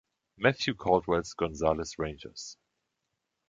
[0.35, 2.57] Mathew Caldwells „Gonzales Rangers“.